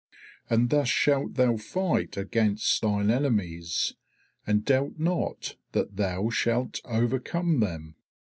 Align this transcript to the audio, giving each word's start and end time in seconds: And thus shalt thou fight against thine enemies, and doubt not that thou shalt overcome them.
And 0.49 0.71
thus 0.71 0.87
shalt 0.89 1.35
thou 1.35 1.57
fight 1.57 2.17
against 2.17 2.81
thine 2.81 3.11
enemies, 3.11 3.93
and 4.47 4.65
doubt 4.65 4.99
not 4.99 5.57
that 5.73 5.95
thou 5.95 6.31
shalt 6.31 6.81
overcome 6.85 7.59
them. 7.59 7.93